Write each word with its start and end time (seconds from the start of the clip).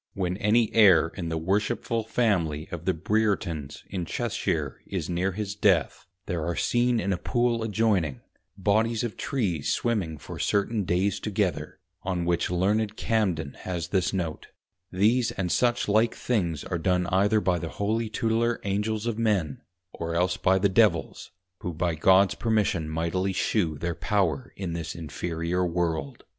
When 0.15 0.35
any 0.37 0.73
Heir 0.73 1.09
in 1.09 1.29
the 1.29 1.37
Worshipful 1.37 2.05
Family 2.05 2.67
of 2.71 2.85
the 2.85 2.93
Breertons 2.95 3.83
in 3.87 4.03
Cheshire 4.03 4.81
is 4.87 5.11
near 5.11 5.33
his 5.33 5.53
Death, 5.53 6.07
there 6.25 6.43
are 6.43 6.55
seen 6.55 6.99
in 6.99 7.13
a 7.13 7.17
Pool 7.19 7.61
adjoyning, 7.63 8.21
Bodies 8.57 9.03
of 9.03 9.15
Trees 9.15 9.69
swimming 9.71 10.17
for 10.17 10.39
certain 10.39 10.85
days 10.85 11.19
together, 11.19 11.79
on 12.01 12.25
which 12.25 12.49
Learned 12.49 12.97
Cambden 12.97 13.53
has 13.59 13.89
this 13.89 14.11
note, 14.11 14.47
_These 14.91 15.33
and 15.37 15.51
such 15.51 15.87
like 15.87 16.15
things 16.15 16.63
are 16.63 16.79
done 16.79 17.05
either 17.11 17.39
by 17.39 17.59
the 17.59 17.69
Holy 17.69 18.09
Tutelar 18.09 18.59
Angels 18.63 19.05
of 19.05 19.19
Men, 19.19 19.61
or 19.93 20.15
else 20.15 20.35
by 20.35 20.57
the 20.57 20.67
Devils, 20.67 21.29
who 21.59 21.73
by 21.75 21.93
Gods 21.93 22.33
Permission 22.33 22.89
mightily 22.89 23.33
shew 23.33 23.77
their 23.77 23.93
Power 23.93 24.51
in 24.55 24.73
this 24.73 24.95
Inferiour 24.95 25.63
World. 25.63 26.23